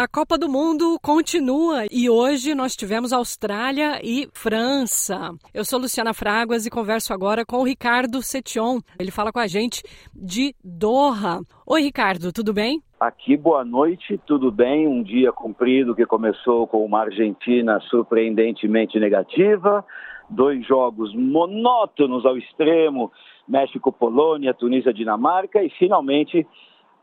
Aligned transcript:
a 0.00 0.08
Copa 0.08 0.38
do 0.38 0.48
Mundo 0.48 0.98
continua 1.02 1.84
e 1.90 2.08
hoje 2.08 2.54
nós 2.54 2.74
tivemos 2.74 3.12
Austrália 3.12 4.00
e 4.02 4.26
França. 4.32 5.30
Eu 5.52 5.62
sou 5.62 5.78
Luciana 5.78 6.14
Fraguas 6.14 6.64
e 6.64 6.70
converso 6.70 7.12
agora 7.12 7.44
com 7.44 7.58
o 7.58 7.64
Ricardo 7.64 8.22
Setion. 8.22 8.80
Ele 8.98 9.10
fala 9.10 9.30
com 9.30 9.38
a 9.38 9.46
gente 9.46 9.82
de 10.14 10.54
Doha. 10.64 11.40
Oi, 11.66 11.82
Ricardo, 11.82 12.32
tudo 12.32 12.54
bem? 12.54 12.82
Aqui, 12.98 13.36
boa 13.36 13.62
noite, 13.62 14.18
tudo 14.26 14.50
bem? 14.50 14.88
Um 14.88 15.02
dia 15.02 15.32
comprido 15.32 15.94
que 15.94 16.06
começou 16.06 16.66
com 16.66 16.82
uma 16.82 17.02
Argentina 17.02 17.78
surpreendentemente 17.90 18.98
negativa, 18.98 19.84
dois 20.30 20.66
jogos 20.66 21.14
monótonos 21.14 22.24
ao 22.24 22.38
extremo, 22.38 23.12
México-Polônia, 23.46 24.54
Tunísia-Dinamarca 24.54 25.62
e 25.62 25.68
finalmente 25.68 26.46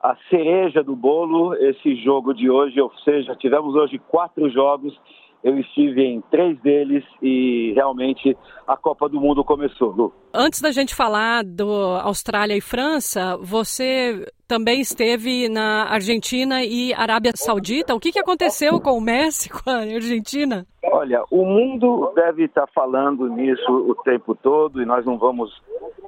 a 0.02 0.16
cereja 0.30 0.84
do 0.84 0.96
bolo, 0.96 1.54
esse 1.56 1.96
jogo 1.96 2.34
de 2.34 2.50
hoje, 2.50 2.80
ou 2.80 2.92
seja, 3.04 3.36
tivemos 3.36 3.76
hoje 3.76 3.98
quatro 3.98 4.50
jogos, 4.50 4.98
eu 5.44 5.58
estive 5.58 6.02
em 6.02 6.22
três 6.30 6.60
deles 6.62 7.04
e 7.22 7.72
realmente 7.76 8.36
a 8.68 8.76
Copa 8.76 9.08
do 9.08 9.20
Mundo 9.20 9.44
começou. 9.44 9.92
Lu. 9.92 10.14
Antes 10.34 10.62
da 10.62 10.72
gente 10.72 10.94
falar 10.94 11.44
do 11.44 11.72
Austrália 12.04 12.56
e 12.56 12.62
França, 12.62 13.38
você 13.38 14.26
também 14.48 14.82
esteve 14.82 15.48
na 15.48 15.86
Argentina 15.86 16.64
e 16.64 16.94
Arábia 16.94 17.32
Saudita. 17.36 17.96
O 17.96 18.00
que, 18.00 18.12
que 18.12 18.20
aconteceu 18.20 18.80
com 18.82 18.98
o 18.98 19.02
Messi, 19.02 19.50
com 19.50 19.70
a 19.70 19.78
Argentina? 19.78 20.66
Olha, 20.84 21.24
o 21.32 21.46
mundo 21.46 22.12
deve 22.16 22.46
estar 22.46 22.68
falando 22.68 23.28
nisso 23.28 23.72
o 23.72 23.96
tempo 23.96 24.36
todo 24.36 24.82
e 24.82 24.86
nós 24.86 25.06
não 25.06 25.18
vamos 25.18 25.52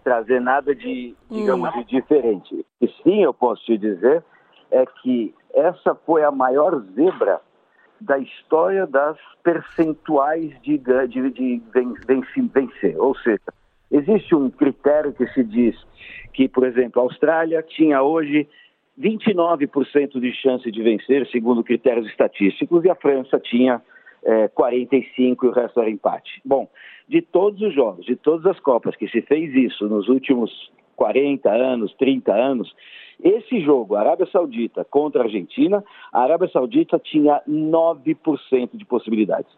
trazer 0.04 0.40
nada 0.42 0.74
de, 0.74 1.16
digamos, 1.30 1.70
hum. 1.70 1.80
de 1.80 1.86
diferente. 1.86 2.66
E 2.82 2.88
sim, 3.04 3.24
eu 3.24 3.34
posso 3.34 3.64
te 3.66 3.78
dizer, 3.78 4.24
é 4.72 4.86
que 5.02 5.34
essa 5.54 5.96
foi 6.06 6.24
a 6.24 6.32
maior 6.32 6.80
zebra 6.96 7.42
da 8.02 8.18
história 8.18 8.88
das 8.88 9.18
percentuais 9.44 10.52
de, 10.62 10.78
de, 10.78 11.30
de 11.30 11.62
vencer. 12.54 13.00
Ou 13.00 13.16
seja, 13.18 13.42
existe 13.92 14.36
um 14.36 14.50
critério 14.50 15.14
que 15.14 15.28
se 15.28 15.44
diz 15.44 15.76
que, 16.34 16.48
por 16.48 16.66
exemplo, 16.66 17.02
a 17.02 17.06
Austrália 17.06 17.64
tinha 17.64 18.02
hoje 18.02 18.48
29% 19.00 20.20
de 20.20 20.34
chance 20.34 20.70
de 20.72 20.82
vencer, 20.82 21.28
segundo 21.28 21.64
critérios 21.64 22.08
estatísticos, 22.08 22.84
e 22.84 22.90
a 22.90 22.96
França 22.96 23.40
tinha 23.40 23.82
é, 24.24 24.48
45% 24.50 25.38
e 25.44 25.48
o 25.48 25.52
resto 25.52 25.80
era 25.80 25.90
empate. 25.90 26.42
Bom, 26.44 26.70
de 27.08 27.22
todos 27.22 27.62
os 27.62 27.74
jogos, 27.74 28.06
de 28.06 28.16
todas 28.16 28.46
as 28.46 28.60
Copas 28.60 28.96
que 28.96 29.08
se 29.08 29.22
fez 29.22 29.54
isso 29.56 29.88
nos 29.88 30.08
últimos 30.10 30.72
40 31.00 31.50
anos, 31.50 31.94
30 31.94 32.34
anos, 32.34 32.76
esse 33.24 33.62
jogo, 33.62 33.96
Arábia 33.96 34.28
Saudita 34.30 34.84
contra 34.84 35.22
a 35.22 35.24
Argentina, 35.24 35.82
a 36.12 36.22
Arábia 36.22 36.50
Saudita 36.50 37.00
tinha 37.00 37.42
9% 37.48 38.72
de 38.74 38.84
possibilidades. 38.84 39.50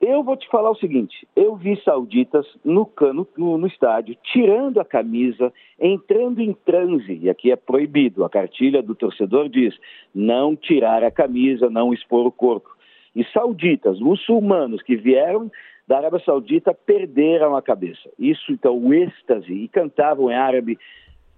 Eu 0.00 0.22
vou 0.22 0.38
te 0.38 0.48
falar 0.48 0.70
o 0.70 0.76
seguinte: 0.76 1.28
eu 1.36 1.54
vi 1.54 1.78
sauditas 1.82 2.46
no, 2.64 2.86
cano, 2.86 3.28
no, 3.36 3.66
estádio, 3.66 4.16
tirando 4.32 4.80
a 4.80 4.84
camisa, 4.86 5.52
entrando 5.78 6.40
em 6.40 6.54
transe, 6.54 7.20
e 7.22 7.28
aqui 7.28 7.52
é 7.52 7.56
proibido, 7.56 8.24
a 8.24 8.30
cartilha 8.30 8.82
do 8.82 8.94
torcedor 8.94 9.50
diz: 9.50 9.74
não 10.14 10.56
tirar 10.56 11.04
a 11.04 11.10
camisa, 11.10 11.68
não 11.68 11.92
expor 11.92 12.26
o 12.26 12.32
corpo. 12.32 12.70
E 13.14 13.22
sauditas, 13.32 14.00
muçulmanos 14.00 14.82
que 14.82 14.96
vieram 14.96 15.50
da 15.86 15.98
Arábia 15.98 16.22
Saudita 16.24 16.72
perderam 16.74 17.56
a 17.56 17.62
cabeça. 17.62 18.08
Isso, 18.18 18.52
então, 18.52 18.76
o 18.76 18.94
êxtase, 18.94 19.52
e 19.52 19.68
cantavam 19.68 20.30
em 20.30 20.34
árabe: 20.34 20.78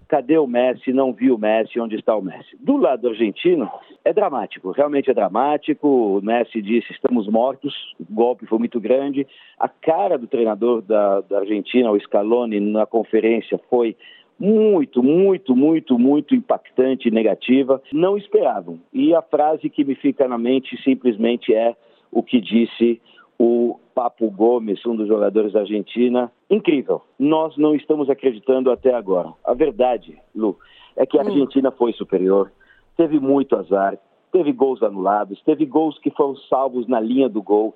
cadê 0.07 0.37
o 0.37 0.47
Messi? 0.47 0.93
Não 0.93 1.11
vi 1.11 1.29
o 1.31 1.37
Messi, 1.37 1.79
onde 1.79 1.95
está 1.95 2.15
o 2.15 2.21
Messi? 2.21 2.55
Do 2.59 2.77
lado 2.77 3.09
argentino, 3.09 3.69
é 4.05 4.13
dramático, 4.13 4.71
realmente 4.71 5.11
é 5.11 5.13
dramático. 5.13 5.87
O 5.87 6.21
Messi 6.21 6.61
disse: 6.61 6.91
estamos 6.91 7.27
mortos, 7.27 7.73
o 7.99 8.13
golpe 8.13 8.45
foi 8.45 8.57
muito 8.57 8.79
grande. 8.79 9.27
A 9.59 9.67
cara 9.67 10.17
do 10.17 10.27
treinador 10.27 10.81
da, 10.81 11.21
da 11.21 11.39
Argentina, 11.39 11.91
o 11.91 11.99
Scaloni, 11.99 12.59
na 12.59 12.85
conferência 12.85 13.59
foi 13.69 13.95
muito, 14.39 15.01
muito, 15.01 15.55
muito, 15.55 15.97
muito 15.97 16.35
impactante 16.35 17.07
e 17.07 17.11
negativa. 17.11 17.81
Não 17.91 18.17
esperavam. 18.17 18.79
E 18.93 19.13
a 19.13 19.21
frase 19.21 19.69
que 19.69 19.83
me 19.83 19.95
fica 19.95 20.27
na 20.27 20.37
mente 20.37 20.81
simplesmente 20.83 21.53
é 21.53 21.75
o 22.11 22.23
que 22.23 22.39
disse 22.39 23.01
o 23.39 23.79
Papo 23.93 24.29
Gomes, 24.31 24.83
um 24.85 24.95
dos 24.95 25.07
jogadores 25.07 25.53
da 25.53 25.61
Argentina. 25.61 26.31
Incrível. 26.49 27.01
Nós 27.19 27.55
não 27.57 27.75
estamos 27.75 28.09
acreditando 28.09 28.71
até 28.71 28.93
agora. 28.93 29.33
A 29.43 29.53
verdade, 29.53 30.17
Lu, 30.35 30.57
é 30.95 31.05
que 31.05 31.17
a 31.17 31.23
hum. 31.23 31.27
Argentina 31.27 31.71
foi 31.71 31.93
superior, 31.93 32.51
teve 32.95 33.19
muito 33.19 33.55
azar, 33.55 33.97
teve 34.31 34.51
gols 34.51 34.81
anulados, 34.83 35.41
teve 35.43 35.65
gols 35.65 35.97
que 35.99 36.11
foram 36.11 36.35
salvos 36.35 36.87
na 36.87 36.99
linha 36.99 37.29
do 37.29 37.41
gol. 37.41 37.75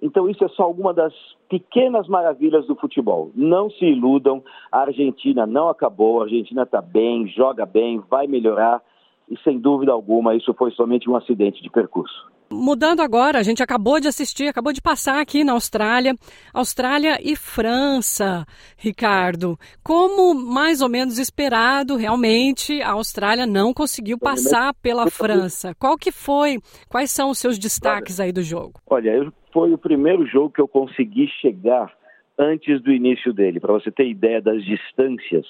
Então, 0.00 0.28
isso 0.28 0.44
é 0.44 0.48
só 0.48 0.64
alguma 0.64 0.92
das 0.92 1.14
pequenas 1.48 2.08
maravilhas 2.08 2.66
do 2.66 2.74
futebol. 2.74 3.30
Não 3.34 3.70
se 3.70 3.84
iludam, 3.84 4.42
a 4.70 4.80
Argentina 4.80 5.46
não 5.46 5.68
acabou, 5.68 6.20
a 6.20 6.24
Argentina 6.24 6.62
está 6.62 6.80
bem, 6.80 7.28
joga 7.28 7.64
bem, 7.64 8.02
vai 8.10 8.26
melhorar, 8.26 8.82
e 9.30 9.38
sem 9.38 9.58
dúvida 9.58 9.92
alguma, 9.92 10.34
isso 10.34 10.52
foi 10.54 10.72
somente 10.72 11.08
um 11.08 11.14
acidente 11.14 11.62
de 11.62 11.70
percurso. 11.70 12.30
Mudando 12.52 13.00
agora, 13.00 13.38
a 13.38 13.42
gente 13.42 13.62
acabou 13.62 13.98
de 13.98 14.08
assistir, 14.08 14.46
acabou 14.46 14.72
de 14.72 14.82
passar 14.82 15.20
aqui 15.20 15.42
na 15.42 15.52
Austrália, 15.52 16.14
Austrália 16.52 17.18
e 17.22 17.34
França, 17.34 18.46
Ricardo. 18.76 19.58
Como 19.82 20.34
mais 20.34 20.82
ou 20.82 20.88
menos 20.88 21.18
esperado, 21.18 21.96
realmente 21.96 22.82
a 22.82 22.90
Austrália 22.90 23.46
não 23.46 23.72
conseguiu 23.72 24.18
passar 24.18 24.74
pela 24.74 25.10
França. 25.10 25.74
Qual 25.78 25.96
que 25.96 26.12
foi? 26.12 26.58
Quais 26.88 27.10
são 27.10 27.30
os 27.30 27.38
seus 27.38 27.58
destaques 27.58 28.20
aí 28.20 28.32
do 28.32 28.42
jogo? 28.42 28.80
Olha, 28.86 29.32
foi 29.52 29.72
o 29.72 29.78
primeiro 29.78 30.26
jogo 30.26 30.50
que 30.50 30.60
eu 30.60 30.68
consegui 30.68 31.28
chegar 31.40 31.92
antes 32.38 32.82
do 32.82 32.92
início 32.92 33.32
dele, 33.32 33.60
para 33.60 33.72
você 33.72 33.90
ter 33.90 34.08
ideia 34.08 34.40
das 34.40 34.64
distâncias 34.64 35.46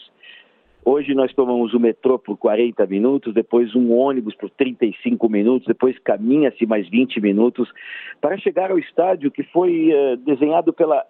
Hoje 0.84 1.14
nós 1.14 1.32
tomamos 1.32 1.72
o 1.74 1.78
metrô 1.78 2.18
por 2.18 2.36
40 2.36 2.84
minutos, 2.86 3.32
depois 3.32 3.72
um 3.76 3.96
ônibus 3.96 4.34
por 4.34 4.50
35 4.50 5.28
minutos, 5.28 5.66
depois 5.66 5.96
caminha-se 6.00 6.66
mais 6.66 6.88
20 6.88 7.20
minutos 7.20 7.72
para 8.20 8.36
chegar 8.36 8.72
ao 8.72 8.78
estádio 8.80 9.30
que 9.30 9.44
foi 9.44 9.92
uh, 9.92 10.16
desenhado 10.16 10.72
pela 10.72 11.06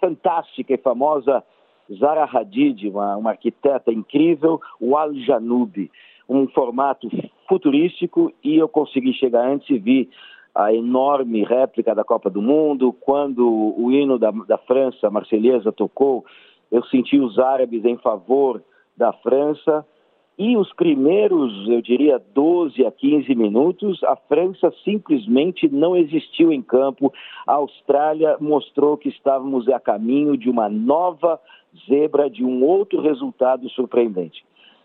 fantástica 0.00 0.72
e 0.72 0.78
famosa 0.78 1.44
Zara 1.98 2.24
Hadid, 2.24 2.88
uma, 2.88 3.14
uma 3.16 3.30
arquiteta 3.30 3.92
incrível, 3.92 4.58
o 4.80 4.96
Al 4.96 5.14
Janub, 5.14 5.90
um 6.26 6.48
formato 6.48 7.10
futurístico 7.46 8.32
e 8.42 8.56
eu 8.56 8.68
consegui 8.68 9.12
chegar 9.12 9.46
antes 9.46 9.68
e 9.68 9.78
vi 9.78 10.08
a 10.54 10.72
enorme 10.72 11.44
réplica 11.44 11.94
da 11.94 12.04
Copa 12.04 12.30
do 12.30 12.40
Mundo. 12.40 12.92
Quando 12.92 13.46
o 13.46 13.92
hino 13.92 14.18
da, 14.18 14.30
da 14.30 14.56
França, 14.56 15.08
a 15.08 15.10
Marselhesa, 15.10 15.70
tocou, 15.70 16.24
eu 16.72 16.82
senti 16.84 17.18
os 17.18 17.38
árabes 17.38 17.84
em 17.84 17.98
favor 17.98 18.62
da 19.00 19.12
França. 19.14 19.84
E 20.38 20.56
os 20.56 20.72
primeiros, 20.74 21.68
eu 21.68 21.82
diria, 21.82 22.22
12 22.34 22.86
a 22.86 22.92
15 22.92 23.34
minutos, 23.34 24.02
a 24.04 24.14
França 24.14 24.72
simplesmente 24.84 25.68
não 25.68 25.96
existiu 25.96 26.52
em 26.52 26.62
campo. 26.62 27.12
A 27.46 27.54
Austrália 27.54 28.36
mostrou 28.40 28.96
que 28.96 29.08
estávamos 29.08 29.68
a 29.68 29.80
caminho 29.80 30.36
de 30.36 30.48
uma 30.48 30.68
nova 30.68 31.40
zebra, 31.88 32.28
de 32.28 32.44
um 32.44 32.62
outro 32.64 33.00
resultado 33.00 33.68
surpreendente. 33.70 34.44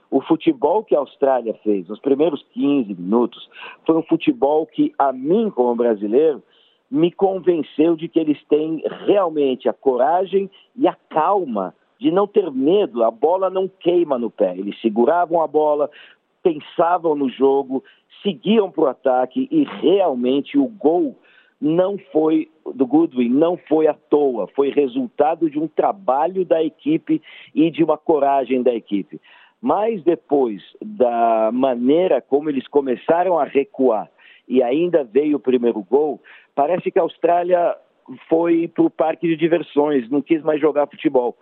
O 0.09 0.21
futebol 0.21 0.83
que 0.83 0.95
a 0.95 0.99
Austrália 0.99 1.53
fez 1.63 1.87
nos 1.87 1.99
primeiros 1.99 2.43
15 2.53 2.93
minutos 2.93 3.49
foi 3.85 3.95
um 3.95 4.03
futebol 4.03 4.65
que, 4.65 4.93
a 4.97 5.11
mim, 5.11 5.49
como 5.49 5.75
brasileiro, 5.75 6.41
me 6.89 7.11
convenceu 7.11 7.95
de 7.95 8.07
que 8.07 8.19
eles 8.19 8.41
têm 8.47 8.81
realmente 9.05 9.67
a 9.67 9.73
coragem 9.73 10.49
e 10.75 10.87
a 10.87 10.95
calma 11.09 11.73
de 11.99 12.11
não 12.11 12.27
ter 12.27 12.51
medo, 12.51 13.03
a 13.03 13.11
bola 13.11 13.49
não 13.49 13.67
queima 13.67 14.17
no 14.17 14.29
pé. 14.29 14.55
Eles 14.57 14.79
seguravam 14.81 15.41
a 15.41 15.47
bola, 15.47 15.89
pensavam 16.43 17.15
no 17.15 17.29
jogo, 17.29 17.83
seguiam 18.21 18.69
para 18.71 18.83
o 18.83 18.87
ataque 18.87 19.47
e 19.51 19.63
realmente 19.63 20.57
o 20.57 20.67
gol 20.67 21.15
não 21.59 21.97
foi 22.11 22.49
do 22.73 22.85
Goodwin, 22.85 23.29
não 23.29 23.57
foi 23.57 23.87
à 23.87 23.93
toa, 23.93 24.47
foi 24.55 24.69
resultado 24.69 25.49
de 25.49 25.57
um 25.57 25.67
trabalho 25.67 26.45
da 26.45 26.63
equipe 26.63 27.21
e 27.53 27.71
de 27.71 27.83
uma 27.83 27.97
coragem 27.97 28.61
da 28.61 28.73
equipe. 28.73 29.19
Mas 29.61 30.03
depois 30.03 30.61
da 30.81 31.49
maneira 31.53 32.21
como 32.21 32.49
eles 32.49 32.67
começaram 32.67 33.39
a 33.39 33.45
recuar 33.45 34.09
e 34.47 34.61
ainda 34.61 35.03
veio 35.03 35.37
o 35.37 35.39
primeiro 35.39 35.81
gol, 35.81 36.21
parece 36.53 36.91
que 36.91 36.99
a 36.99 37.01
Austrália 37.01 37.75
foi 38.29 38.67
para 38.67 38.83
o 38.83 38.89
parque 38.89 39.27
de 39.27 39.35
diversões, 39.35 40.09
não 40.09 40.21
quis 40.21 40.43
mais 40.43 40.61
jogar 40.61 40.87
futebol. 40.87 41.35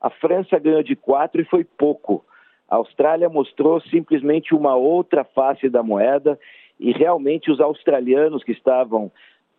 A 0.00 0.10
França 0.10 0.58
ganhou 0.58 0.82
de 0.82 0.96
quatro 0.96 1.40
e 1.40 1.44
foi 1.44 1.64
pouco. 1.64 2.24
A 2.68 2.76
Austrália 2.76 3.28
mostrou 3.28 3.80
simplesmente 3.82 4.54
uma 4.54 4.74
outra 4.74 5.24
face 5.24 5.68
da 5.68 5.82
moeda 5.82 6.38
e 6.78 6.92
realmente 6.92 7.50
os 7.50 7.60
australianos 7.60 8.42
que 8.42 8.52
estavam 8.52 9.10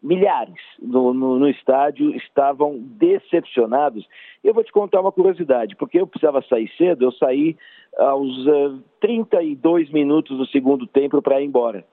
milhares 0.05 0.61
no, 0.79 1.13
no, 1.13 1.39
no, 1.39 1.49
estádio 1.49 2.15
estavam 2.15 2.77
decepcionados. 2.77 4.07
Eu 4.43 4.53
vou 4.53 4.63
te 4.63 4.71
contar 4.71 5.01
uma 5.01 5.11
curiosidade, 5.11 5.75
porque 5.75 5.99
eu 5.99 6.05
precisava 6.05 6.43
sair 6.43 6.69
cedo, 6.77 7.05
eu 7.05 7.11
saí 7.13 7.57
aos 7.97 8.45
uh, 8.45 8.77
eh, 9.01 9.07
32 9.07 9.89
minutos 9.89 10.37
do 10.37 10.45
segundo 10.47 10.85
tempo 10.85 11.21
para 11.21 11.41
ir 11.41 11.45
embora. 11.45 11.83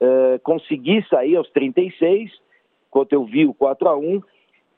uh, 0.00 0.38
consegui 0.42 1.02
sair 1.08 1.36
aos 1.36 1.48
36, 1.50 2.30
quando 2.90 3.12
eu 3.12 3.24
vi 3.24 3.46
o 3.46 3.54
4 3.54 3.88
a 3.88 3.96
1 3.96 4.20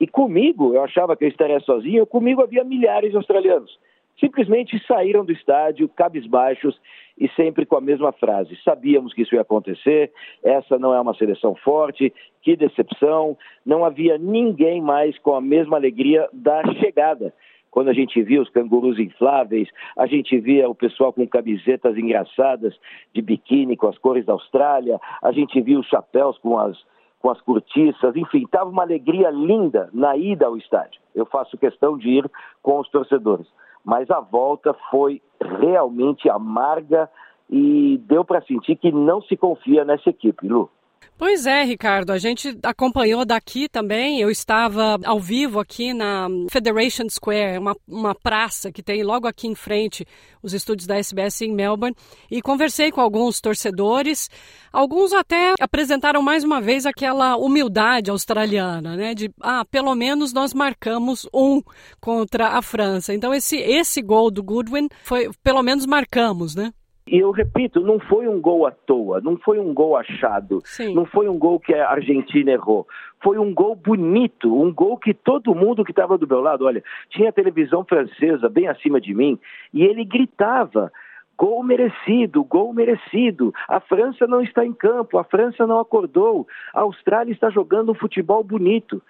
e 0.01 0.07
comigo, 0.07 0.75
eu 0.75 0.83
achava 0.83 1.17
que 1.17 1.25
eu 1.25 1.29
estaria 1.29 1.59
sozinho, 1.61 2.07
comigo 2.07 2.43
havia 2.43 2.63
milhares 2.63 3.11
de 3.11 3.17
australianos. 3.17 3.79
Simplesmente 4.21 4.85
saíram 4.87 5.25
do 5.25 5.33
estádio 5.33 5.89
cabisbaixos 5.89 6.79
e 7.17 7.29
sempre 7.31 7.65
com 7.65 7.77
a 7.77 7.81
mesma 7.81 8.13
frase: 8.13 8.57
sabíamos 8.65 9.15
que 9.15 9.23
isso 9.23 9.35
ia 9.35 9.43
acontecer, 9.43 10.13
essa 10.43 10.79
não 10.79 10.93
é 10.93 11.01
uma 11.01 11.15
seleção 11.15 11.55
forte, 11.55 12.13
que 12.43 12.57
decepção. 12.57 13.37
Não 13.65 13.85
havia 13.85 14.19
ninguém 14.19 14.81
mais 14.83 15.17
com 15.19 15.35
a 15.35 15.41
mesma 15.41 15.77
alegria 15.77 16.29
da 16.33 16.63
chegada. 16.81 17.33
Quando 17.71 17.89
a 17.89 17.93
gente 17.93 18.21
via 18.23 18.41
os 18.41 18.49
cangurus 18.49 18.99
infláveis, 18.99 19.69
a 19.97 20.07
gente 20.07 20.39
via 20.39 20.69
o 20.69 20.75
pessoal 20.75 21.13
com 21.13 21.27
camisetas 21.29 21.97
engraçadas 21.97 22.75
de 23.15 23.23
biquíni 23.23 23.77
com 23.77 23.87
as 23.87 23.99
cores 23.99 24.25
da 24.25 24.33
Austrália, 24.33 24.99
a 25.23 25.31
gente 25.33 25.61
via 25.61 25.79
os 25.79 25.87
chapéus 25.87 26.39
com 26.39 26.59
as 26.59 26.77
com 27.21 27.31
as 27.31 27.41
cortiças, 27.41 28.15
enfim, 28.15 28.45
estava 28.45 28.71
uma 28.71 28.83
alegria 28.83 29.31
linda 29.31 29.91
na 29.93 30.17
ida 30.17 30.47
ao 30.47 30.57
estádio. 30.57 31.01
Eu 31.15 31.27
faço 31.27 31.59
questão 31.59 31.99
de 31.99 32.09
ir 32.09 32.31
com 32.63 32.79
os 32.79 32.89
torcedores. 32.91 33.47
Mas 33.85 34.11
a 34.11 34.21
volta 34.21 34.75
foi 34.91 35.21
realmente 35.41 36.29
amarga 36.29 37.11
e 37.51 37.99
deu 38.07 38.25
para 38.25 38.43
sentir 38.43 38.77
que 38.77 38.93
não 38.93 39.23
se 39.23 39.37
confia 39.37 39.85
nessa 39.85 40.11
equipe, 40.11 40.47
Lu. 40.47 40.71
Pois 41.19 41.47
é, 41.47 41.65
Ricardo, 41.65 42.13
a 42.13 42.19
gente 42.19 42.57
acompanhou 42.63 43.25
daqui 43.25 43.69
também. 43.69 44.21
Eu 44.21 44.31
estava 44.31 44.97
ao 45.05 45.19
vivo 45.19 45.59
aqui 45.59 45.93
na 45.93 46.29
Federation 46.49 47.09
Square, 47.11 47.59
uma, 47.59 47.77
uma 47.89 48.15
praça 48.15 48.71
que 48.71 48.85
tem 48.85 49.03
logo 49.03 49.27
aqui 49.27 49.49
em 49.49 49.55
frente 49.57 50.07
os 50.41 50.55
estúdios 50.55 50.87
da 50.87 50.97
SBS 50.97 51.41
em 51.41 51.53
Melbourne, 51.53 51.97
e 52.31 52.41
conversei 52.41 52.93
com 52.93 53.01
alguns 53.01 53.41
torcedores. 53.41 54.31
Alguns 54.73 55.13
até 55.13 55.55
apresentaram 55.61 56.23
mais 56.23 56.45
uma 56.45 56.61
vez 56.61 56.87
aquela 56.87 57.37
humildade 57.37 58.13
australiana, 58.13 58.95
né? 58.97 59.13
De, 59.13 59.29
ah, 59.41 59.65
pelo 59.65 59.97
menos 59.97 60.33
nós 60.33 60.55
marcamos 60.55 61.27
um 61.35 61.61
contra 62.01 62.51
a 62.51 62.63
França. 62.63 63.13
Então, 63.13 63.35
esse, 63.35 63.57
esse 63.57 64.01
gol 64.01 64.31
do 64.31 64.41
Goodwin 64.41 64.89
foi, 65.03 65.31
pelo 65.43 65.65
menos 65.65 65.85
marcamos, 65.85 66.55
né? 66.55 66.73
E 67.11 67.19
eu 67.19 67.31
repito, 67.31 67.81
não 67.81 67.99
foi 67.99 68.29
um 68.29 68.41
gol 68.41 68.67
à 68.67 68.71
toa, 68.71 69.21
não 69.21 69.37
foi 69.37 69.59
um 69.59 69.73
gol 69.73 69.97
achado, 69.97 70.61
Sim. 70.65 70.95
não 70.95 71.07
foi 71.07 71.29
um 71.29 71.39
gol 71.39 71.59
que 71.59 71.73
a 71.75 71.89
Argentina 71.89 72.51
errou. 72.51 72.87
Foi 73.23 73.39
um 73.39 73.53
gol 73.53 73.75
bonito, 73.75 74.55
um 74.55 74.73
gol 74.73 74.99
que 74.99 75.15
todo 75.15 75.55
mundo 75.55 75.85
que 75.85 75.91
estava 75.91 76.19
do 76.19 76.29
meu 76.29 76.41
lado, 76.41 76.67
olha, 76.67 76.85
tinha 77.09 77.31
a 77.31 77.33
televisão 77.33 77.85
francesa 77.85 78.49
bem 78.49 78.69
acima 78.69 79.01
de 79.01 79.15
mim 79.15 79.39
e 79.73 79.83
ele 79.83 80.05
gritava. 80.05 80.93
Gol 81.37 81.63
merecido, 81.63 82.43
gol 82.43 82.75
merecido. 82.75 83.55
A 83.69 83.79
França 83.79 84.27
não 84.27 84.43
está 84.43 84.67
em 84.67 84.73
campo, 84.73 85.19
a 85.19 85.25
França 85.25 85.67
não 85.69 85.79
acordou. 85.79 86.49
A 86.75 86.81
Austrália 86.81 87.33
está 87.33 87.49
jogando 87.49 87.93
um 87.93 87.95
futebol 87.95 88.43
bonito. 88.43 89.01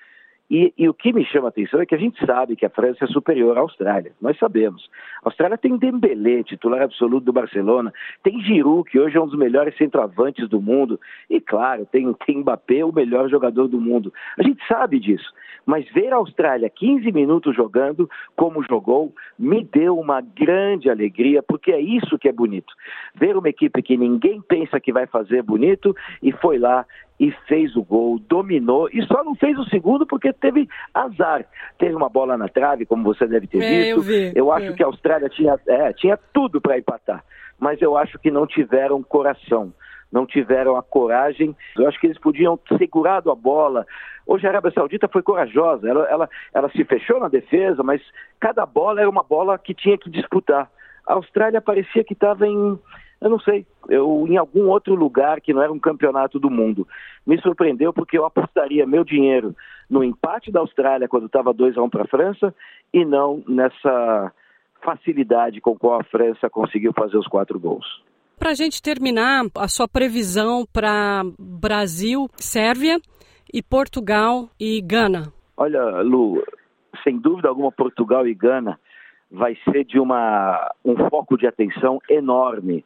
E, 0.50 0.72
e, 0.78 0.88
o 0.88 0.94
que 0.94 1.12
me 1.12 1.24
chama 1.26 1.48
a 1.48 1.50
atenção 1.50 1.80
é 1.80 1.86
que 1.86 1.94
a 1.94 1.98
gente 1.98 2.24
sabe 2.24 2.56
que 2.56 2.64
a 2.64 2.70
França 2.70 3.04
é 3.04 3.08
superior 3.08 3.56
à 3.58 3.60
Austrália. 3.60 4.12
Nós 4.20 4.38
sabemos. 4.38 4.88
A 5.22 5.28
Austrália 5.28 5.58
tem 5.58 5.76
Dembélé, 5.76 6.42
titular 6.42 6.82
absoluto 6.82 7.24
do 7.24 7.32
Barcelona. 7.32 7.92
Tem 8.22 8.40
Giroud, 8.40 8.88
que 8.88 8.98
hoje 8.98 9.16
é 9.16 9.20
um 9.20 9.26
dos 9.26 9.38
melhores 9.38 9.76
centroavantes 9.76 10.48
do 10.48 10.60
mundo. 10.60 10.98
E, 11.28 11.38
claro, 11.38 11.84
tem, 11.84 12.10
tem 12.26 12.38
Mbappé, 12.38 12.82
o 12.82 12.92
melhor 12.92 13.28
jogador 13.28 13.68
do 13.68 13.78
mundo. 13.78 14.12
A 14.38 14.42
gente 14.42 14.66
sabe 14.66 14.98
disso. 14.98 15.30
Mas 15.66 15.86
ver 15.92 16.14
a 16.14 16.16
Austrália 16.16 16.70
15 16.70 17.12
minutos 17.12 17.54
jogando 17.54 18.08
como 18.34 18.64
jogou, 18.64 19.12
me 19.38 19.62
deu 19.62 19.98
uma 19.98 20.22
grande 20.22 20.88
alegria, 20.88 21.42
porque 21.42 21.70
é 21.72 21.78
isso 21.78 22.18
que 22.18 22.26
é 22.26 22.32
bonito. 22.32 22.72
Ver 23.14 23.36
uma 23.36 23.50
equipe 23.50 23.82
que 23.82 23.94
ninguém 23.94 24.40
pensa 24.40 24.80
que 24.80 24.94
vai 24.94 25.06
fazer 25.06 25.42
bonito 25.42 25.94
e 26.22 26.32
foi 26.32 26.58
lá 26.58 26.86
e 27.18 27.32
fez 27.46 27.74
o 27.74 27.82
gol, 27.82 28.18
dominou 28.18 28.88
e 28.92 29.04
só 29.06 29.24
não 29.24 29.34
fez 29.34 29.58
o 29.58 29.64
segundo 29.64 30.06
porque 30.06 30.32
teve 30.32 30.68
azar. 30.94 31.44
Teve 31.78 31.94
uma 31.94 32.08
bola 32.08 32.36
na 32.36 32.48
trave, 32.48 32.86
como 32.86 33.02
você 33.02 33.26
deve 33.26 33.46
ter 33.46 33.62
é, 33.62 33.68
visto. 33.68 33.96
Eu, 33.96 34.00
vi. 34.02 34.32
eu 34.34 34.52
acho 34.52 34.66
é. 34.66 34.72
que 34.72 34.82
a 34.82 34.86
Austrália 34.86 35.28
tinha, 35.28 35.58
é, 35.66 35.92
tinha 35.92 36.16
tudo 36.32 36.60
para 36.60 36.78
empatar, 36.78 37.24
mas 37.58 37.82
eu 37.82 37.96
acho 37.96 38.18
que 38.18 38.30
não 38.30 38.46
tiveram 38.46 39.02
coração, 39.02 39.72
não 40.12 40.24
tiveram 40.24 40.76
a 40.76 40.82
coragem. 40.82 41.56
Eu 41.76 41.88
acho 41.88 41.98
que 41.98 42.06
eles 42.06 42.18
podiam 42.18 42.56
ter 42.56 42.78
segurado 42.78 43.30
a 43.30 43.34
bola. 43.34 43.84
Hoje 44.26 44.46
a 44.46 44.50
Arábia 44.50 44.70
Saudita 44.70 45.08
foi 45.08 45.22
corajosa, 45.22 45.88
ela, 45.88 46.04
ela, 46.04 46.30
ela 46.54 46.70
se 46.70 46.84
fechou 46.84 47.18
na 47.18 47.28
defesa, 47.28 47.82
mas 47.82 48.00
cada 48.38 48.64
bola 48.64 49.00
era 49.00 49.10
uma 49.10 49.22
bola 49.22 49.58
que 49.58 49.74
tinha 49.74 49.98
que 49.98 50.10
disputar. 50.10 50.70
A 51.06 51.14
Austrália 51.14 51.60
parecia 51.60 52.04
que 52.04 52.12
estava 52.12 52.46
em 52.46 52.78
eu 53.20 53.30
não 53.30 53.40
sei, 53.40 53.66
eu 53.88 54.26
em 54.28 54.36
algum 54.36 54.68
outro 54.68 54.94
lugar 54.94 55.40
que 55.40 55.52
não 55.52 55.62
era 55.62 55.72
um 55.72 55.78
campeonato 55.78 56.38
do 56.38 56.50
mundo. 56.50 56.86
Me 57.26 57.40
surpreendeu 57.40 57.92
porque 57.92 58.16
eu 58.16 58.24
apostaria 58.24 58.86
meu 58.86 59.04
dinheiro 59.04 59.54
no 59.90 60.04
empate 60.04 60.52
da 60.52 60.60
Austrália 60.60 61.08
quando 61.08 61.26
estava 61.26 61.52
2 61.52 61.76
a 61.76 61.82
1 61.82 61.84
um 61.84 61.90
para 61.90 62.04
a 62.04 62.08
França 62.08 62.54
e 62.92 63.04
não 63.04 63.42
nessa 63.48 64.32
facilidade 64.82 65.60
com 65.60 65.76
qual 65.76 66.00
a 66.00 66.04
França 66.04 66.48
conseguiu 66.48 66.92
fazer 66.92 67.16
os 67.16 67.26
quatro 67.26 67.58
gols. 67.58 67.86
Para 68.38 68.50
a 68.50 68.54
gente 68.54 68.80
terminar, 68.80 69.46
a 69.56 69.66
sua 69.66 69.88
previsão 69.88 70.64
para 70.72 71.22
Brasil, 71.36 72.28
Sérvia 72.36 73.00
e 73.52 73.60
Portugal 73.60 74.48
e 74.60 74.80
Gana? 74.80 75.32
Olha, 75.56 76.02
Lu, 76.02 76.40
sem 77.02 77.18
dúvida 77.18 77.48
alguma, 77.48 77.72
Portugal 77.72 78.28
e 78.28 78.34
Gana 78.34 78.78
vai 79.30 79.56
ser 79.64 79.84
de 79.84 79.98
uma, 79.98 80.72
um 80.84 80.96
foco 81.08 81.36
de 81.36 81.46
atenção 81.46 81.98
enorme 82.08 82.84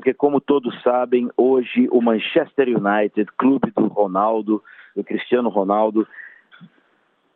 porque 0.00 0.14
como 0.14 0.40
todos 0.40 0.80
sabem, 0.82 1.28
hoje 1.36 1.86
o 1.92 2.00
Manchester 2.00 2.68
United, 2.68 3.30
clube 3.36 3.70
do 3.70 3.86
Ronaldo, 3.86 4.62
do 4.96 5.04
Cristiano 5.04 5.50
Ronaldo, 5.50 6.08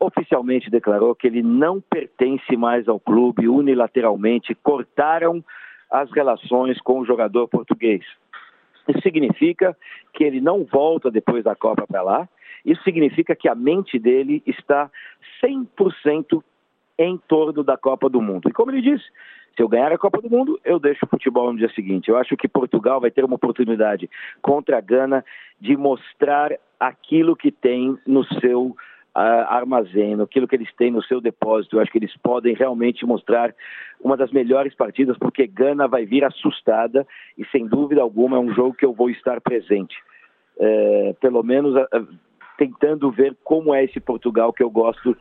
oficialmente 0.01 0.71
declarou 0.71 1.15
que 1.15 1.27
ele 1.27 1.43
não 1.43 1.79
pertence 1.79 2.57
mais 2.57 2.89
ao 2.89 2.99
clube 2.99 3.47
unilateralmente, 3.47 4.55
cortaram 4.55 5.45
as 5.91 6.11
relações 6.11 6.81
com 6.81 7.01
o 7.01 7.05
jogador 7.05 7.49
português. 7.49 8.03
Isso 8.89 9.03
significa 9.03 9.77
que 10.15 10.25
ele 10.25 10.41
não 10.41 10.65
volta 10.65 11.11
depois 11.11 11.45
da 11.45 11.55
Copa 11.55 11.87
para 11.87 12.01
lá. 12.01 12.27
Isso 12.65 12.83
significa 12.83 13.37
que 13.37 13.47
a 13.47 13.55
mente 13.55 13.99
dele 13.99 14.43
está 14.47 14.91
100% 15.45 16.43
em 16.99 17.19
torno 17.29 17.63
da 17.63 17.77
Copa 17.77 18.09
do 18.09 18.23
Mundo. 18.23 18.49
E 18.49 18.53
como 18.55 18.71
ele 18.71 18.81
disse, 18.81 19.05
se 19.57 19.63
eu 19.63 19.69
ganhar 19.69 19.93
a 19.93 19.99
Copa 19.99 20.21
do 20.21 20.29
Mundo, 20.29 20.59
eu 20.65 20.81
deixo 20.81 21.05
o 21.05 21.09
futebol 21.09 21.53
no 21.53 21.59
dia 21.59 21.71
seguinte. 21.75 22.09
Eu 22.09 22.17
acho 22.17 22.37
que 22.37 22.49
Portugal 22.49 23.01
vai 23.01 23.11
ter 23.11 23.25
uma 23.25 23.37
oportunidade 23.37 24.11
contra 24.43 24.79
a 24.79 24.81
Gana 24.81 25.25
de 25.61 25.77
mostrar 25.77 26.53
aquilo 26.79 27.37
que 27.37 27.53
tem 27.53 27.97
no 28.05 28.25
seu 28.41 28.67
uh, 29.17 29.47
armazém, 29.49 30.21
aquilo 30.21 30.49
que 30.49 30.57
eles 30.57 30.73
têm 30.75 30.91
no 30.91 31.03
seu 31.05 31.21
depósito. 31.21 31.77
Eu 31.77 31.83
acho 31.83 31.93
que 31.93 31.99
eles 31.99 32.17
podem 32.17 32.55
realmente 32.55 33.07
mostrar 33.07 33.55
uma 34.01 34.17
das 34.17 34.33
melhores 34.33 34.75
partidas, 34.75 35.17
porque 35.19 35.47
Gana 35.47 35.87
vai 35.87 36.05
vir 36.05 36.25
assustada 36.25 37.07
e, 37.39 37.45
sem 37.47 37.67
dúvida 37.67 38.03
alguma, 38.03 38.37
é 38.37 38.41
um 38.41 38.53
jogo 38.53 38.75
que 38.75 38.85
eu 38.85 38.93
vou 38.93 39.09
estar 39.09 39.41
presente. 39.41 39.97
Uh, 40.57 41.15
pelo 41.21 41.43
menos 41.43 41.75
uh, 41.77 42.09
tentando 42.59 43.11
ver 43.11 43.37
como 43.45 43.73
é 43.75 43.85
esse 43.85 44.01
Portugal 44.01 44.53
que 44.53 44.63
eu 44.63 44.71
gosto 44.71 45.17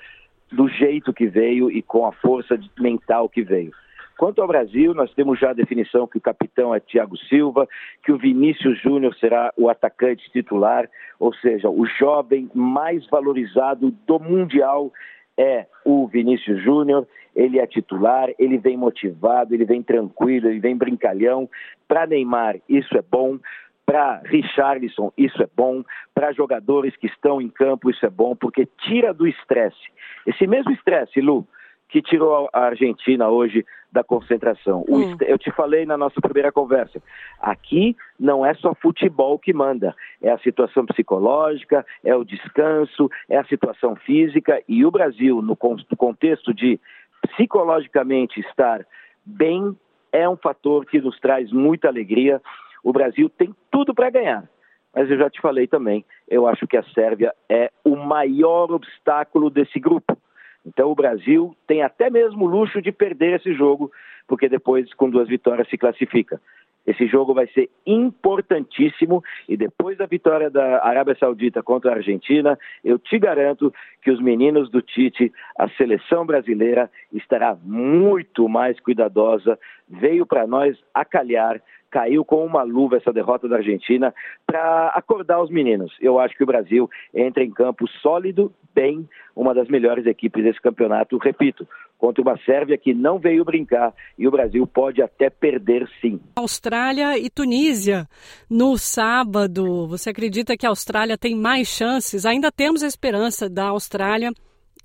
do 0.51 0.67
jeito 0.67 1.13
que 1.13 1.27
veio 1.27 1.71
e 1.71 1.81
com 1.81 2.05
a 2.05 2.11
força 2.11 2.59
mental 2.79 3.27
que 3.29 3.41
veio. 3.41 3.71
Quanto 4.17 4.41
ao 4.41 4.47
Brasil, 4.47 4.93
nós 4.93 5.13
temos 5.13 5.39
já 5.39 5.49
a 5.49 5.53
definição 5.53 6.07
que 6.07 6.17
o 6.17 6.21
capitão 6.21 6.73
é 6.73 6.79
Thiago 6.79 7.17
Silva, 7.17 7.67
que 8.03 8.11
o 8.11 8.17
Vinícius 8.17 8.79
Júnior 8.81 9.15
será 9.15 9.51
o 9.57 9.69
atacante 9.69 10.31
titular, 10.31 10.89
ou 11.19 11.33
seja, 11.35 11.69
o 11.69 11.85
jovem 11.85 12.49
mais 12.53 13.05
valorizado 13.07 13.91
do 14.05 14.19
Mundial 14.19 14.91
é 15.37 15.65
o 15.83 16.07
Vinícius 16.07 16.61
Júnior, 16.61 17.07
ele 17.35 17.59
é 17.59 17.65
titular, 17.65 18.29
ele 18.37 18.57
vem 18.57 18.77
motivado, 18.77 19.53
ele 19.53 19.65
vem 19.65 19.81
tranquilo, 19.81 20.47
ele 20.47 20.59
vem 20.59 20.77
brincalhão. 20.77 21.49
Para 21.87 22.05
Neymar, 22.05 22.57
isso 22.69 22.95
é 22.95 23.01
bom. 23.01 23.39
Para 23.85 24.21
Richarlison, 24.23 25.11
isso 25.17 25.41
é 25.41 25.47
bom. 25.55 25.83
Para 26.13 26.31
jogadores 26.31 26.95
que 26.95 27.07
estão 27.07 27.41
em 27.41 27.49
campo, 27.49 27.89
isso 27.89 28.05
é 28.05 28.09
bom, 28.09 28.35
porque 28.35 28.67
tira 28.77 29.13
do 29.13 29.27
estresse. 29.27 29.91
Esse 30.25 30.45
mesmo 30.45 30.71
estresse, 30.71 31.19
Lu, 31.19 31.45
que 31.93 32.01
tirou 32.01 32.49
a 32.51 32.59
Argentina 32.59 33.29
hoje 33.29 33.63
da 33.91 34.03
concentração. 34.03 34.83
Hum. 34.89 35.15
Eu 35.21 35.37
te 35.37 35.51
falei 35.51 35.85
na 35.85 35.95
nossa 35.95 36.19
primeira 36.19 36.51
conversa. 36.51 36.99
Aqui 37.39 37.95
não 38.19 38.43
é 38.43 38.55
só 38.55 38.73
futebol 38.73 39.37
que 39.37 39.53
manda, 39.53 39.95
é 40.19 40.31
a 40.31 40.39
situação 40.39 40.87
psicológica, 40.87 41.85
é 42.03 42.15
o 42.15 42.23
descanso, 42.23 43.11
é 43.29 43.37
a 43.37 43.45
situação 43.45 43.95
física 43.95 44.59
e 44.67 44.83
o 44.83 44.89
Brasil, 44.89 45.39
no 45.39 45.55
contexto 45.55 46.51
de 46.51 46.79
psicologicamente 47.21 48.39
estar 48.39 48.83
bem, 49.23 49.77
é 50.11 50.27
um 50.27 50.35
fator 50.35 50.87
que 50.87 50.99
nos 50.99 51.19
traz 51.19 51.51
muita 51.51 51.89
alegria. 51.89 52.41
O 52.83 52.91
Brasil 52.91 53.29
tem 53.29 53.53
tudo 53.69 53.93
para 53.93 54.09
ganhar. 54.09 54.49
Mas 54.95 55.11
eu 55.11 55.17
já 55.19 55.29
te 55.29 55.39
falei 55.39 55.67
também, 55.67 56.03
eu 56.27 56.47
acho 56.47 56.65
que 56.65 56.77
a 56.77 56.83
Sérvia 56.95 57.31
é 57.47 57.71
o 57.83 57.95
maior 57.95 58.71
obstáculo 58.71 59.51
desse 59.51 59.79
grupo. 59.79 60.17
Então 60.65 60.91
o 60.91 60.95
Brasil 60.95 61.55
tem 61.67 61.81
até 61.81 62.09
mesmo 62.09 62.45
o 62.45 62.47
luxo 62.47 62.81
de 62.81 62.91
perder 62.91 63.35
esse 63.39 63.53
jogo, 63.53 63.91
porque 64.27 64.47
depois, 64.47 64.93
com 64.93 65.09
duas 65.09 65.27
vitórias, 65.27 65.67
se 65.69 65.77
classifica. 65.77 66.39
Esse 66.85 67.07
jogo 67.07 67.33
vai 67.33 67.47
ser 67.47 67.69
importantíssimo 67.85 69.23
e 69.47 69.55
depois 69.55 69.97
da 69.97 70.05
vitória 70.05 70.49
da 70.49 70.85
Arábia 70.85 71.15
Saudita 71.17 71.63
contra 71.63 71.91
a 71.91 71.95
Argentina, 71.95 72.59
eu 72.83 72.99
te 72.99 73.17
garanto 73.17 73.73
que 74.01 74.11
os 74.11 74.21
meninos 74.21 74.69
do 74.69 74.81
Tite, 74.81 75.31
a 75.57 75.69
seleção 75.69 76.25
brasileira, 76.25 76.91
estará 77.13 77.55
muito 77.63 78.49
mais 78.49 78.77
cuidadosa. 78.81 79.57
Veio 79.87 80.25
para 80.25 80.45
nós 80.45 80.77
acalhar, 80.93 81.61
caiu 81.93 82.25
com 82.25 82.43
uma 82.43 82.63
luva 82.63 82.97
essa 82.97 83.13
derrota 83.13 83.47
da 83.47 83.57
Argentina 83.57 84.11
para 84.47 84.87
acordar 84.95 85.39
os 85.43 85.51
meninos. 85.51 85.95
Eu 86.01 86.19
acho 86.19 86.35
que 86.35 86.43
o 86.43 86.47
Brasil 86.47 86.89
entra 87.13 87.43
em 87.43 87.51
campo 87.51 87.87
sólido, 88.01 88.51
bem, 88.73 89.07
uma 89.35 89.53
das 89.53 89.67
melhores 89.67 90.07
equipes 90.07 90.43
desse 90.43 90.59
campeonato, 90.59 91.19
repito, 91.19 91.67
contra 91.99 92.23
uma 92.23 92.35
Sérvia 92.39 92.79
que 92.79 92.95
não 92.95 93.19
veio 93.19 93.45
brincar 93.45 93.93
e 94.17 94.27
o 94.27 94.31
Brasil 94.31 94.65
pode 94.65 95.03
até 95.03 95.29
perder 95.29 95.87
sim. 96.01 96.19
Austrália 96.35 97.15
e 97.19 97.29
Tunísia 97.29 98.07
no 98.49 98.75
sábado. 98.75 99.87
Você 99.87 100.09
acredita 100.09 100.57
que 100.57 100.65
a 100.65 100.69
Austrália 100.69 101.15
tem 101.15 101.35
mais 101.35 101.67
chances? 101.67 102.25
Ainda 102.25 102.51
temos 102.51 102.81
a 102.81 102.87
esperança 102.87 103.47
da 103.47 103.67
Austrália 103.67 104.31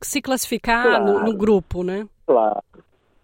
se 0.03 0.21
classificar 0.21 0.85
claro, 0.85 1.05
no, 1.07 1.25
no, 1.25 1.37
grupo, 1.39 1.83
né? 1.83 2.07
Claro, 2.27 2.63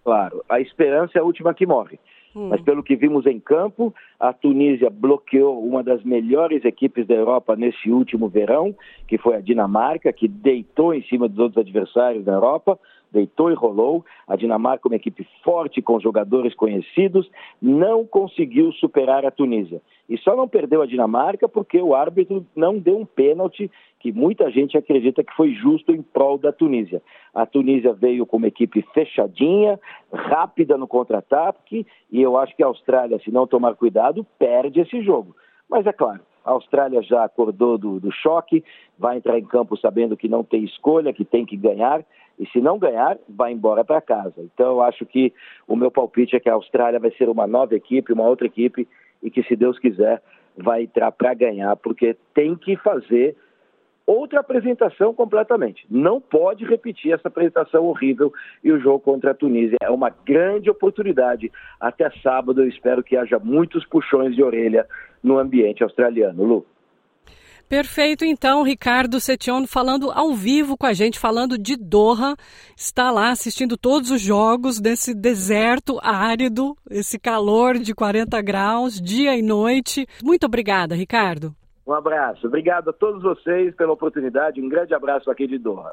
claro. 0.02 0.42
A 0.48 0.58
esperança 0.58 1.18
é 1.18 1.20
a 1.20 1.24
última 1.24 1.52
que 1.52 1.66
morre. 1.66 2.00
Hum. 2.34 2.48
Mas 2.48 2.60
pelo 2.62 2.82
que 2.82 2.96
vimos 2.96 3.26
em 3.26 3.38
campo, 3.38 3.94
a 4.18 4.32
Tunísia 4.32 4.90
bloqueou 4.90 5.64
uma 5.64 5.82
das 5.82 6.02
melhores 6.02 6.64
equipes 6.64 7.06
da 7.06 7.14
Europa 7.14 7.54
nesse 7.54 7.90
último 7.90 8.28
verão, 8.28 8.74
que 9.06 9.18
foi 9.18 9.36
a 9.36 9.40
Dinamarca, 9.40 10.12
que 10.12 10.26
deitou 10.26 10.92
em 10.92 11.02
cima 11.04 11.28
dos 11.28 11.38
outros 11.38 11.58
adversários 11.58 12.24
da 12.24 12.32
Europa 12.32 12.78
deitou 13.14 13.50
e 13.50 13.54
rolou. 13.54 14.04
A 14.28 14.36
Dinamarca, 14.36 14.88
uma 14.88 14.96
equipe 14.96 15.26
forte 15.42 15.80
com 15.80 16.00
jogadores 16.00 16.54
conhecidos, 16.54 17.30
não 17.62 18.04
conseguiu 18.04 18.72
superar 18.72 19.24
a 19.24 19.30
Tunísia. 19.30 19.80
E 20.08 20.18
só 20.18 20.36
não 20.36 20.46
perdeu 20.46 20.82
a 20.82 20.86
Dinamarca 20.86 21.48
porque 21.48 21.80
o 21.80 21.94
árbitro 21.94 22.44
não 22.54 22.78
deu 22.78 22.98
um 22.98 23.06
pênalti 23.06 23.70
que 24.00 24.12
muita 24.12 24.50
gente 24.50 24.76
acredita 24.76 25.24
que 25.24 25.34
foi 25.34 25.54
justo 25.54 25.90
em 25.90 26.02
prol 26.02 26.36
da 26.36 26.52
Tunísia. 26.52 27.00
A 27.34 27.46
Tunísia 27.46 27.94
veio 27.94 28.26
com 28.26 28.36
uma 28.36 28.48
equipe 28.48 28.84
fechadinha, 28.92 29.80
rápida 30.12 30.76
no 30.76 30.86
contra-ataque, 30.86 31.86
e 32.12 32.20
eu 32.20 32.36
acho 32.36 32.54
que 32.54 32.62
a 32.62 32.66
Austrália, 32.66 33.18
se 33.20 33.30
não 33.30 33.46
tomar 33.46 33.74
cuidado, 33.76 34.26
perde 34.38 34.80
esse 34.80 35.00
jogo. 35.02 35.34
Mas 35.70 35.86
é 35.86 35.92
claro, 35.92 36.20
a 36.44 36.50
Austrália 36.50 37.02
já 37.02 37.24
acordou 37.24 37.78
do, 37.78 37.98
do 37.98 38.12
choque, 38.12 38.62
vai 38.98 39.16
entrar 39.16 39.38
em 39.38 39.44
campo 39.44 39.76
sabendo 39.78 40.16
que 40.16 40.28
não 40.28 40.44
tem 40.44 40.62
escolha, 40.64 41.12
que 41.12 41.24
tem 41.24 41.46
que 41.46 41.56
ganhar, 41.56 42.04
e 42.38 42.46
se 42.48 42.60
não 42.60 42.78
ganhar, 42.78 43.18
vai 43.28 43.52
embora 43.52 43.84
para 43.84 44.00
casa. 44.00 44.34
Então 44.38 44.66
eu 44.66 44.82
acho 44.82 45.06
que 45.06 45.32
o 45.66 45.76
meu 45.76 45.90
palpite 45.90 46.36
é 46.36 46.40
que 46.40 46.48
a 46.48 46.54
Austrália 46.54 46.98
vai 46.98 47.10
ser 47.12 47.28
uma 47.28 47.46
nova 47.46 47.74
equipe, 47.74 48.12
uma 48.12 48.28
outra 48.28 48.46
equipe, 48.46 48.88
e 49.22 49.30
que 49.30 49.42
se 49.44 49.56
Deus 49.56 49.78
quiser 49.78 50.22
vai 50.56 50.82
entrar 50.82 51.10
para 51.12 51.34
ganhar, 51.34 51.74
porque 51.76 52.16
tem 52.32 52.54
que 52.54 52.76
fazer 52.76 53.36
outra 54.06 54.40
apresentação 54.40 55.14
completamente. 55.14 55.86
Não 55.90 56.20
pode 56.20 56.64
repetir 56.64 57.12
essa 57.12 57.28
apresentação 57.28 57.84
horrível 57.84 58.32
e 58.62 58.70
o 58.70 58.78
jogo 58.78 59.00
contra 59.00 59.30
a 59.30 59.34
Tunísia 59.34 59.78
é 59.80 59.90
uma 59.90 60.10
grande 60.10 60.70
oportunidade. 60.70 61.50
Até 61.80 62.10
sábado 62.22 62.62
eu 62.62 62.68
espero 62.68 63.02
que 63.02 63.16
haja 63.16 63.38
muitos 63.38 63.84
puxões 63.86 64.34
de 64.34 64.42
orelha 64.42 64.86
no 65.22 65.38
ambiente 65.38 65.82
australiano. 65.82 66.44
Lu. 66.44 66.66
Perfeito, 67.68 68.24
então, 68.24 68.62
Ricardo 68.62 69.18
Setion 69.18 69.66
falando 69.66 70.10
ao 70.10 70.32
vivo 70.32 70.76
com 70.76 70.86
a 70.86 70.92
gente, 70.92 71.18
falando 71.18 71.58
de 71.58 71.76
Doha, 71.76 72.36
está 72.76 73.10
lá 73.10 73.30
assistindo 73.30 73.76
todos 73.76 74.10
os 74.10 74.20
jogos 74.20 74.80
desse 74.80 75.14
deserto 75.14 75.98
árido, 76.02 76.76
esse 76.90 77.18
calor 77.18 77.78
de 77.78 77.94
40 77.94 78.40
graus, 78.42 79.00
dia 79.00 79.36
e 79.36 79.42
noite. 79.42 80.06
Muito 80.22 80.46
obrigada, 80.46 80.94
Ricardo. 80.94 81.54
Um 81.86 81.92
abraço. 81.92 82.46
Obrigado 82.46 82.90
a 82.90 82.92
todos 82.92 83.22
vocês 83.22 83.74
pela 83.74 83.92
oportunidade. 83.92 84.60
Um 84.60 84.68
grande 84.68 84.94
abraço 84.94 85.30
aqui 85.30 85.46
de 85.46 85.58
Doha. 85.58 85.92